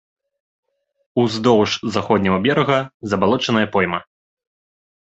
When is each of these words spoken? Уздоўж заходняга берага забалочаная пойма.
Уздоўж 1.25 1.71
заходняга 1.99 2.37
берага 2.49 2.79
забалочаная 3.13 3.67
пойма. 3.79 4.07